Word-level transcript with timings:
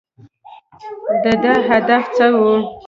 د 1.23 1.25
ده 1.43 1.53
هدف 1.69 2.03
څه 2.15 2.25
و؟ 2.39 2.39